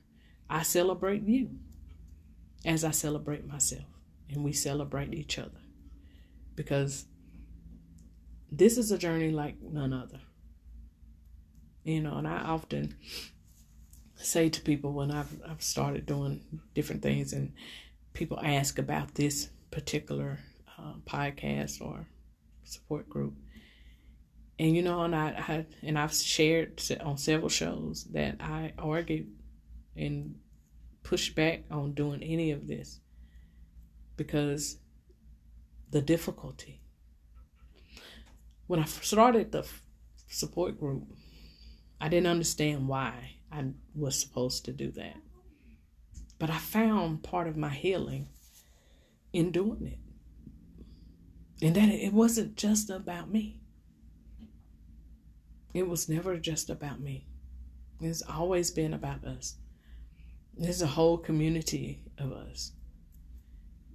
I 0.48 0.62
celebrate 0.62 1.24
you 1.24 1.50
as 2.64 2.82
I 2.82 2.92
celebrate 2.92 3.46
myself. 3.46 3.84
And 4.30 4.42
we 4.42 4.54
celebrate 4.54 5.12
each 5.12 5.38
other. 5.38 5.60
Because 6.54 7.04
this 8.52 8.76
is 8.76 8.92
a 8.92 8.98
journey 8.98 9.30
like 9.30 9.56
none 9.62 9.92
other. 9.92 10.20
You 11.84 12.00
know, 12.00 12.18
and 12.18 12.28
I 12.28 12.42
often 12.42 12.96
say 14.14 14.50
to 14.50 14.60
people 14.60 14.92
when 14.92 15.10
I've, 15.10 15.40
I've 15.48 15.62
started 15.62 16.06
doing 16.06 16.44
different 16.74 17.02
things 17.02 17.32
and 17.32 17.54
people 18.12 18.38
ask 18.40 18.78
about 18.78 19.14
this 19.14 19.48
particular 19.70 20.38
uh, 20.78 20.94
podcast 21.04 21.80
or 21.80 22.06
support 22.62 23.08
group. 23.08 23.34
And 24.58 24.76
you 24.76 24.82
know, 24.82 25.02
and 25.02 25.16
I, 25.16 25.28
I 25.30 25.66
and 25.82 25.98
I've 25.98 26.12
shared 26.12 26.80
on 27.00 27.16
several 27.16 27.48
shows 27.48 28.04
that 28.12 28.36
I 28.38 28.74
argued 28.78 29.28
and 29.96 30.36
pushed 31.02 31.34
back 31.34 31.64
on 31.70 31.94
doing 31.94 32.22
any 32.22 32.52
of 32.52 32.68
this 32.68 33.00
because 34.16 34.76
the 35.90 36.02
difficulty. 36.02 36.81
When 38.72 38.80
I 38.80 38.86
started 38.86 39.52
the 39.52 39.66
support 40.28 40.80
group, 40.80 41.04
I 42.00 42.08
didn't 42.08 42.28
understand 42.28 42.88
why 42.88 43.34
I 43.52 43.66
was 43.94 44.18
supposed 44.18 44.64
to 44.64 44.72
do 44.72 44.90
that. 44.92 45.18
But 46.38 46.48
I 46.48 46.56
found 46.56 47.22
part 47.22 47.48
of 47.48 47.56
my 47.58 47.68
healing 47.68 48.28
in 49.30 49.50
doing 49.50 49.86
it. 49.86 51.66
And 51.66 51.76
that 51.76 51.90
it 51.90 52.14
wasn't 52.14 52.56
just 52.56 52.88
about 52.88 53.30
me. 53.30 53.60
It 55.74 55.86
was 55.86 56.08
never 56.08 56.38
just 56.38 56.70
about 56.70 56.98
me. 56.98 57.26
It's 58.00 58.22
always 58.22 58.70
been 58.70 58.94
about 58.94 59.22
us. 59.24 59.56
There's 60.56 60.80
a 60.80 60.86
whole 60.86 61.18
community 61.18 62.04
of 62.16 62.32
us. 62.32 62.72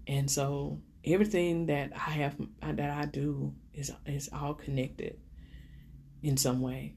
And 0.06 0.30
so 0.30 0.84
everything 1.08 1.68
that 1.68 1.92
I 1.94 2.12
have 2.12 2.36
that 2.62 2.90
I 2.90 3.06
do 3.06 3.54
is 3.74 3.92
is 4.06 4.30
all 4.32 4.54
connected 4.54 5.18
in 6.22 6.38
some 6.38 6.62
way. 6.62 6.96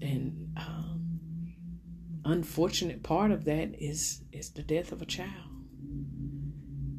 And 0.00 0.54
um, 0.56 1.08
unfortunate 2.24 3.02
part 3.02 3.30
of 3.30 3.44
that 3.44 3.74
is 3.80 4.22
is 4.32 4.50
the 4.50 4.62
death 4.62 4.92
of 4.92 5.02
a 5.02 5.06
child. 5.06 5.48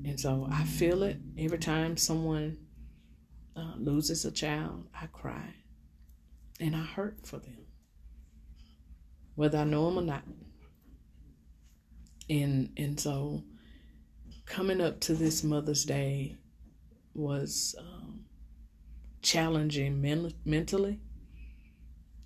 And 0.05 0.19
so 0.19 0.48
I 0.51 0.63
feel 0.63 1.03
it 1.03 1.17
every 1.38 1.60
time 1.60 1.98
someone 1.98 2.58
uh, 3.55 3.74
loses 3.77 4.25
a 4.25 4.31
child. 4.31 4.88
I 5.00 5.05
cry 5.08 5.53
and 6.60 6.75
I 6.75 6.84
hurt 6.84 7.25
for 7.25 7.38
them, 7.38 7.65
whether 9.36 9.60
I 9.60 9.63
know 9.63 9.86
them 9.86 10.00
or 10.00 10.05
not. 10.05 10.24
And 12.29 12.72
and 12.77 13.00
so, 13.00 13.43
coming 14.49 14.81
up 14.81 14.99
to 14.99 15.13
this 15.13 15.43
Mother's 15.43 15.85
Day 15.85 16.35
was 17.13 17.75
um, 17.79 18.25
challenging 19.21 20.01
men- 20.01 20.33
mentally, 20.43 20.99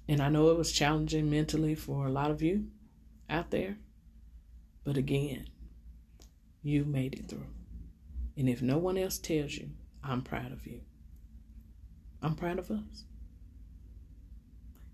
and 0.07 0.21
I 0.21 0.29
know 0.29 0.49
it 0.49 0.57
was 0.57 0.71
challenging 0.71 1.29
mentally 1.29 1.75
for 1.75 2.07
a 2.07 2.11
lot 2.11 2.31
of 2.31 2.41
you 2.41 2.67
out 3.29 3.51
there. 3.51 3.77
But 4.85 4.97
again, 4.97 5.47
you 6.61 6.85
made 6.85 7.13
it 7.13 7.27
through. 7.29 7.47
And 8.35 8.49
if 8.49 8.61
no 8.61 8.77
one 8.77 8.97
else 8.97 9.17
tells 9.17 9.53
you, 9.53 9.69
I'm 10.03 10.21
proud 10.21 10.51
of 10.51 10.65
you. 10.65 10.81
I'm 12.21 12.35
proud 12.35 12.57
of 12.57 12.71
us. 12.71 13.05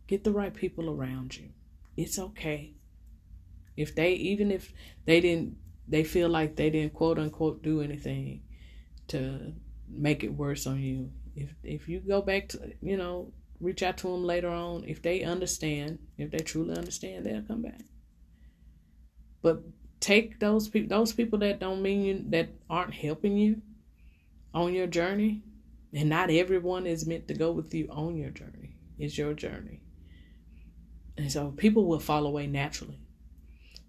Get 0.07 0.23
the 0.23 0.31
right 0.31 0.53
people 0.53 0.89
around 0.89 1.37
you. 1.37 1.49
It's 1.95 2.17
okay. 2.17 2.73
If 3.77 3.95
they, 3.95 4.13
even 4.13 4.51
if 4.51 4.73
they 5.05 5.21
didn't, 5.21 5.57
they 5.89 6.03
feel 6.03 6.29
like 6.29 6.55
they 6.55 6.69
didn't 6.69 6.93
quote 6.93 7.19
unquote 7.19 7.63
do 7.63 7.81
anything 7.81 8.43
to 9.07 9.53
make 9.89 10.23
it 10.23 10.33
worse 10.33 10.67
on 10.67 10.79
you. 10.79 11.11
If 11.35 11.53
if 11.63 11.89
you 11.89 11.99
go 11.99 12.21
back 12.21 12.49
to, 12.49 12.71
you 12.81 12.97
know, 12.97 13.33
reach 13.59 13.83
out 13.83 13.97
to 13.97 14.07
them 14.07 14.23
later 14.23 14.49
on, 14.49 14.83
if 14.87 15.01
they 15.01 15.23
understand, 15.23 15.99
if 16.17 16.31
they 16.31 16.39
truly 16.39 16.77
understand, 16.77 17.25
they'll 17.25 17.41
come 17.41 17.63
back. 17.63 17.81
But 19.41 19.63
take 19.99 20.39
those 20.39 20.67
people, 20.67 20.95
those 20.95 21.13
people 21.13 21.39
that 21.39 21.59
don't 21.59 21.81
mean 21.81 22.01
you, 22.03 22.23
that 22.29 22.49
aren't 22.69 22.93
helping 22.93 23.37
you 23.37 23.61
on 24.53 24.73
your 24.73 24.87
journey, 24.87 25.43
and 25.93 26.09
not 26.09 26.29
everyone 26.29 26.85
is 26.85 27.07
meant 27.07 27.27
to 27.27 27.33
go 27.33 27.51
with 27.51 27.73
you 27.73 27.87
on 27.89 28.15
your 28.15 28.31
journey. 28.31 28.75
It's 28.97 29.17
your 29.17 29.33
journey. 29.33 29.81
And 31.17 31.31
so 31.31 31.51
people 31.51 31.85
will 31.85 31.99
fall 31.99 32.25
away 32.25 32.47
naturally. 32.47 32.99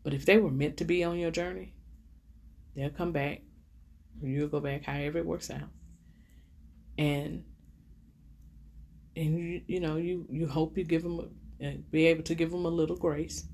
But 0.03 0.15
if 0.15 0.25
they 0.25 0.39
were 0.39 0.51
meant 0.51 0.77
to 0.79 0.85
be 0.85 1.05
on 1.05 1.19
your 1.19 1.31
journey, 1.31 1.75
they'll 2.75 2.91
come 2.91 3.13
back. 3.13 3.43
You'll 4.23 4.49
go 4.49 4.61
back 4.61 4.85
however 4.85 5.19
it 5.19 5.27
works 5.27 5.51
out. 5.51 5.69
And 6.99 7.45
and 9.17 9.39
you 9.39 9.63
you 9.67 9.81
know 9.81 9.97
you 9.97 10.27
you 10.31 10.47
hope 10.47 10.79
you 10.79 10.85
give 10.85 11.03
them 11.03 11.33
a, 11.61 11.77
be 11.91 12.07
able 12.07 12.23
to 12.25 12.35
give 12.35 12.51
them 12.51 12.65
a 12.65 12.69
little 12.69 12.97
grace 12.97 13.45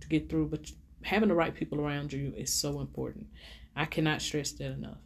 to 0.00 0.08
get 0.08 0.28
through 0.28 0.48
but 0.48 0.70
having 1.02 1.28
the 1.28 1.34
right 1.34 1.54
people 1.54 1.80
around 1.80 2.12
you 2.12 2.32
is 2.36 2.52
so 2.52 2.80
important 2.80 3.26
i 3.76 3.84
cannot 3.84 4.22
stress 4.22 4.52
that 4.52 4.72
enough 4.72 4.98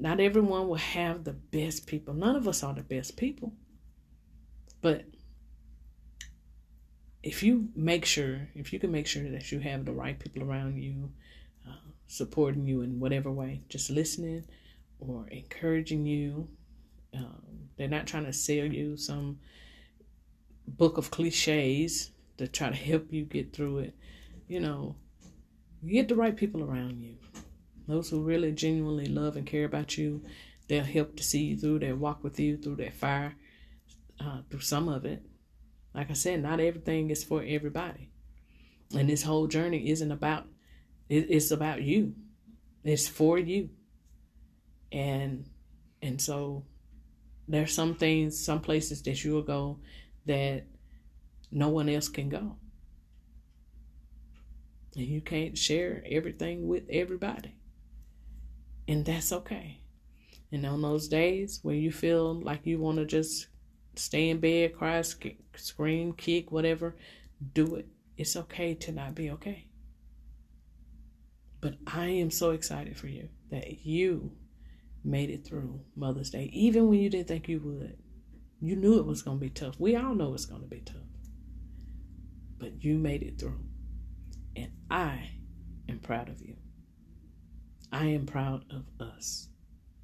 not 0.00 0.20
everyone 0.20 0.68
will 0.68 0.76
have 0.76 1.24
the 1.24 1.32
best 1.32 1.86
people. 1.86 2.14
None 2.14 2.36
of 2.36 2.48
us 2.48 2.62
are 2.62 2.74
the 2.74 2.82
best 2.82 3.16
people. 3.16 3.52
But 4.80 5.04
if 7.22 7.42
you 7.42 7.68
make 7.74 8.04
sure, 8.04 8.48
if 8.54 8.72
you 8.72 8.78
can 8.78 8.92
make 8.92 9.06
sure 9.06 9.30
that 9.30 9.50
you 9.50 9.60
have 9.60 9.84
the 9.84 9.92
right 9.92 10.18
people 10.18 10.42
around 10.42 10.82
you, 10.82 10.94
uh, 11.04 11.08
supporting 12.06 12.66
you 12.66 12.82
in 12.82 13.00
whatever 13.00 13.30
way, 13.30 13.62
just 13.68 13.90
listening 13.90 14.44
or 14.98 15.26
encouraging 15.28 16.06
you, 16.06 16.48
um, 17.14 17.42
they're 17.76 17.88
not 17.88 18.06
trying 18.06 18.24
to 18.24 18.32
sell 18.32 18.66
you 18.66 18.96
some 18.96 19.38
book 20.66 20.96
of 20.98 21.10
cliches 21.10 22.10
to 22.38 22.48
try 22.48 22.68
to 22.70 22.76
help 22.76 23.12
you 23.12 23.24
get 23.24 23.52
through 23.52 23.78
it. 23.78 23.94
You 24.48 24.60
know, 24.60 24.96
you 25.82 25.92
get 25.92 26.08
the 26.08 26.16
right 26.16 26.36
people 26.36 26.62
around 26.62 27.00
you. 27.00 27.16
Those 27.86 28.08
who 28.08 28.22
really 28.22 28.52
genuinely 28.52 29.06
love 29.06 29.36
and 29.36 29.46
care 29.46 29.64
about 29.64 29.98
you, 29.98 30.24
they'll 30.68 30.84
help 30.84 31.16
to 31.16 31.22
see 31.22 31.42
you 31.44 31.56
through, 31.56 31.80
they'll 31.80 31.96
walk 31.96 32.24
with 32.24 32.40
you 32.40 32.56
through 32.56 32.76
that 32.76 32.94
fire, 32.94 33.34
uh, 34.20 34.40
through 34.50 34.60
some 34.60 34.88
of 34.88 35.04
it. 35.04 35.22
Like 35.94 36.10
I 36.10 36.14
said, 36.14 36.42
not 36.42 36.60
everything 36.60 37.10
is 37.10 37.22
for 37.22 37.44
everybody. 37.46 38.10
And 38.96 39.08
this 39.08 39.22
whole 39.22 39.46
journey 39.46 39.90
isn't 39.90 40.10
about, 40.10 40.46
it's 41.08 41.50
about 41.50 41.82
you. 41.82 42.14
It's 42.82 43.08
for 43.08 43.38
you. 43.38 43.70
And, 44.92 45.48
and 46.02 46.20
so 46.20 46.64
there's 47.48 47.74
some 47.74 47.94
things, 47.94 48.42
some 48.42 48.60
places 48.60 49.02
that 49.02 49.24
you'll 49.24 49.42
go 49.42 49.78
that 50.26 50.64
no 51.50 51.68
one 51.68 51.88
else 51.88 52.08
can 52.08 52.28
go. 52.28 52.56
And 54.96 55.06
you 55.06 55.20
can't 55.20 55.58
share 55.58 56.02
everything 56.08 56.68
with 56.68 56.84
everybody. 56.88 57.56
And 58.86 59.04
that's 59.04 59.32
okay. 59.32 59.80
And 60.52 60.64
on 60.66 60.82
those 60.82 61.08
days 61.08 61.58
where 61.62 61.74
you 61.74 61.90
feel 61.90 62.40
like 62.40 62.64
you 62.64 62.78
want 62.78 62.98
to 62.98 63.04
just 63.04 63.48
stay 63.96 64.30
in 64.30 64.38
bed, 64.38 64.76
cry, 64.76 65.02
scream, 65.56 66.12
kick, 66.12 66.52
whatever, 66.52 66.96
do 67.54 67.74
it. 67.76 67.88
It's 68.16 68.36
okay 68.36 68.74
to 68.74 68.92
not 68.92 69.14
be 69.14 69.30
okay. 69.30 69.66
But 71.64 71.78
I 71.86 72.08
am 72.08 72.30
so 72.30 72.50
excited 72.50 72.94
for 72.94 73.06
you 73.06 73.30
that 73.50 73.86
you 73.86 74.32
made 75.02 75.30
it 75.30 75.46
through 75.46 75.80
Mother's 75.96 76.28
Day, 76.28 76.50
even 76.52 76.88
when 76.88 76.98
you 76.98 77.08
didn't 77.08 77.26
think 77.26 77.48
you 77.48 77.58
would. 77.60 77.96
You 78.60 78.76
knew 78.76 78.98
it 78.98 79.06
was 79.06 79.22
going 79.22 79.38
to 79.38 79.40
be 79.40 79.48
tough. 79.48 79.80
We 79.80 79.96
all 79.96 80.14
know 80.14 80.34
it's 80.34 80.44
going 80.44 80.60
to 80.60 80.68
be 80.68 80.82
tough. 80.82 81.08
But 82.58 82.84
you 82.84 82.98
made 82.98 83.22
it 83.22 83.38
through. 83.40 83.60
And 84.54 84.72
I 84.90 85.30
am 85.88 86.00
proud 86.00 86.28
of 86.28 86.42
you. 86.42 86.56
I 87.90 88.08
am 88.08 88.26
proud 88.26 88.66
of 88.70 88.84
us 89.00 89.48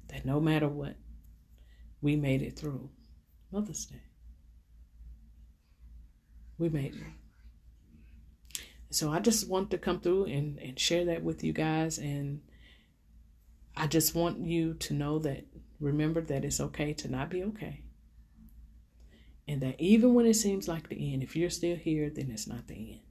that 0.07 0.25
no 0.25 0.39
matter 0.39 0.67
what, 0.67 0.95
we 2.01 2.15
made 2.15 2.41
it 2.41 2.57
through 2.57 2.89
Mother's 3.51 3.85
Day. 3.85 4.01
We 6.57 6.69
made 6.69 6.95
it. 6.95 7.20
So 8.91 9.09
I 9.09 9.19
just 9.19 9.47
want 9.47 9.71
to 9.71 9.77
come 9.77 10.01
through 10.01 10.25
and, 10.25 10.59
and 10.59 10.77
share 10.77 11.05
that 11.05 11.23
with 11.23 11.45
you 11.45 11.53
guys. 11.53 11.97
And 11.97 12.41
I 13.75 13.87
just 13.87 14.13
want 14.15 14.39
you 14.39 14.73
to 14.75 14.93
know 14.93 15.17
that 15.19 15.45
remember 15.79 16.19
that 16.21 16.43
it's 16.43 16.59
okay 16.59 16.93
to 16.95 17.07
not 17.09 17.29
be 17.29 17.41
okay. 17.43 17.83
And 19.47 19.61
that 19.61 19.79
even 19.79 20.13
when 20.13 20.25
it 20.25 20.35
seems 20.35 20.67
like 20.67 20.89
the 20.89 21.13
end, 21.13 21.23
if 21.23 21.37
you're 21.37 21.49
still 21.49 21.77
here, 21.77 22.09
then 22.09 22.29
it's 22.31 22.47
not 22.47 22.67
the 22.67 22.91
end. 22.93 23.01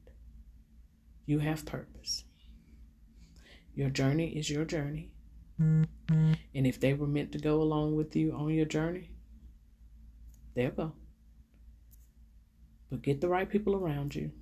You 1.24 1.38
have 1.38 1.64
purpose. 1.64 2.24
Your 3.74 3.88
journey 3.88 4.36
is 4.36 4.50
your 4.50 4.66
journey. 4.66 5.10
And 5.58 6.36
if 6.54 6.78
they 6.78 6.92
were 6.92 7.06
meant 7.06 7.32
to 7.32 7.38
go 7.38 7.60
along 7.62 7.96
with 7.96 8.14
you 8.16 8.32
on 8.32 8.50
your 8.50 8.66
journey, 8.66 9.10
they'll 10.54 10.70
go. 10.70 10.92
But 12.90 13.02
get 13.02 13.20
the 13.20 13.28
right 13.28 13.48
people 13.48 13.76
around 13.76 14.14
you 14.14 14.32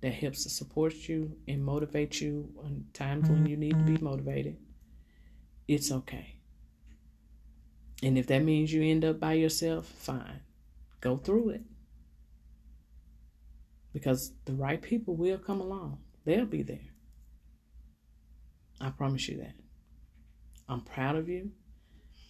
that 0.00 0.12
helps 0.12 0.42
to 0.42 0.50
support 0.50 1.08
you 1.08 1.36
and 1.48 1.64
motivate 1.64 2.20
you 2.20 2.48
in 2.64 2.84
times 2.92 3.28
when 3.28 3.46
you 3.46 3.56
need 3.56 3.72
to 3.72 3.84
be 3.84 3.94
mm-hmm. 3.94 4.04
motivated. 4.04 4.56
It's 5.66 5.90
okay. 5.90 6.36
And 8.02 8.18
if 8.18 8.26
that 8.26 8.42
means 8.42 8.72
you 8.72 8.82
end 8.82 9.04
up 9.04 9.18
by 9.18 9.34
yourself, 9.34 9.86
fine. 9.86 10.40
Go 11.00 11.16
through 11.16 11.50
it. 11.50 11.62
Because 13.92 14.32
the 14.44 14.52
right 14.52 14.80
people 14.80 15.16
will 15.16 15.38
come 15.38 15.60
along. 15.60 15.98
They'll 16.24 16.44
be 16.44 16.62
there. 16.62 16.90
I 18.80 18.90
promise 18.90 19.28
you 19.28 19.38
that. 19.38 19.54
I'm 20.68 20.82
proud 20.82 21.16
of 21.16 21.28
you. 21.28 21.52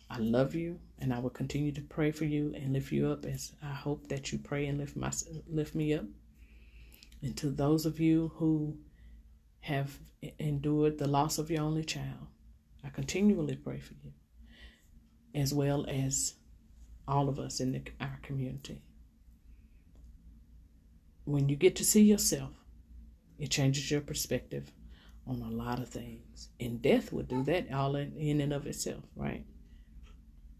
I 0.08 0.18
love 0.18 0.54
you, 0.54 0.78
and 1.00 1.12
I 1.12 1.18
will 1.18 1.30
continue 1.30 1.72
to 1.72 1.80
pray 1.80 2.12
for 2.12 2.26
you 2.26 2.54
and 2.54 2.72
lift 2.72 2.92
you 2.92 3.08
up 3.08 3.24
as 3.24 3.52
I 3.60 3.72
hope 3.72 4.06
that 4.08 4.30
you 4.30 4.38
pray 4.38 4.66
and 4.66 4.78
lift 4.78 4.96
my 4.96 5.10
lift 5.48 5.74
me 5.74 5.94
up. 5.94 6.04
And 7.26 7.36
to 7.38 7.50
those 7.50 7.86
of 7.86 7.98
you 7.98 8.30
who 8.36 8.78
have 9.58 9.98
endured 10.38 10.96
the 10.96 11.08
loss 11.08 11.38
of 11.38 11.50
your 11.50 11.62
only 11.62 11.82
child, 11.82 12.28
I 12.84 12.88
continually 12.90 13.56
pray 13.56 13.80
for 13.80 13.94
you, 13.94 14.12
as 15.34 15.52
well 15.52 15.84
as 15.88 16.34
all 17.08 17.28
of 17.28 17.40
us 17.40 17.58
in 17.58 17.72
the, 17.72 17.82
our 18.00 18.20
community. 18.22 18.80
When 21.24 21.48
you 21.48 21.56
get 21.56 21.74
to 21.76 21.84
see 21.84 22.02
yourself, 22.02 22.52
it 23.40 23.50
changes 23.50 23.90
your 23.90 24.02
perspective 24.02 24.70
on 25.26 25.42
a 25.42 25.50
lot 25.50 25.80
of 25.80 25.88
things. 25.88 26.50
And 26.60 26.80
death 26.80 27.12
would 27.12 27.26
do 27.26 27.42
that 27.42 27.72
all 27.72 27.96
in, 27.96 28.16
in 28.16 28.40
and 28.40 28.52
of 28.52 28.68
itself, 28.68 29.02
right? 29.16 29.44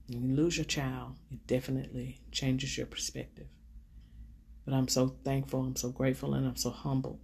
When 0.09 0.31
you 0.31 0.35
lose 0.35 0.57
your 0.57 0.65
child, 0.65 1.13
it 1.31 1.47
definitely 1.47 2.19
changes 2.33 2.77
your 2.77 2.89
perspective. 2.89 3.47
But 4.67 4.75
I'm 4.75 4.89
so 4.89 5.17
thankful, 5.25 5.61
I'm 5.61 5.77
so 5.77 5.91
grateful, 5.91 6.35
and 6.35 6.47
I'm 6.47 6.57
so 6.57 6.71
humbled 6.71 7.21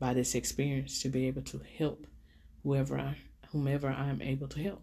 by 0.00 0.14
this 0.14 0.34
experience 0.34 1.00
to 1.02 1.08
be 1.08 1.28
able 1.28 1.42
to 1.42 1.60
help 1.78 2.06
whoever 2.64 2.98
I, 2.98 3.18
whomever 3.52 3.88
I'm 3.88 4.20
able 4.20 4.48
to 4.48 4.62
help 4.62 4.82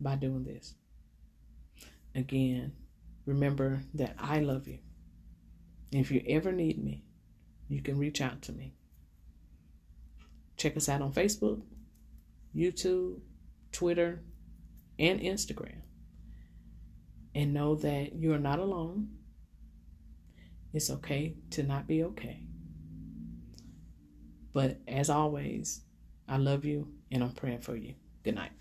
by 0.00 0.14
doing 0.14 0.44
this. 0.44 0.74
Again, 2.14 2.72
remember 3.26 3.82
that 3.94 4.14
I 4.18 4.40
love 4.40 4.66
you. 4.66 4.78
If 5.92 6.10
you 6.10 6.22
ever 6.26 6.52
need 6.52 6.82
me, 6.82 7.04
you 7.68 7.82
can 7.82 7.98
reach 7.98 8.20
out 8.20 8.40
to 8.42 8.52
me. 8.52 8.74
Check 10.56 10.76
us 10.76 10.88
out 10.88 11.02
on 11.02 11.12
Facebook, 11.12 11.60
YouTube, 12.54 13.18
Twitter, 13.72 14.22
and 14.98 15.20
Instagram 15.20 15.82
and 17.34 17.54
know 17.54 17.76
that 17.76 18.14
you 18.14 18.32
are 18.32 18.38
not 18.38 18.58
alone. 18.58 19.08
It's 20.78 20.90
okay 20.90 21.34
to 21.50 21.64
not 21.64 21.88
be 21.88 22.04
okay. 22.04 22.44
But 24.52 24.78
as 24.86 25.10
always, 25.10 25.80
I 26.28 26.36
love 26.36 26.64
you 26.64 26.86
and 27.10 27.24
I'm 27.24 27.32
praying 27.32 27.62
for 27.62 27.74
you. 27.74 27.94
Good 28.22 28.36
night. 28.36 28.52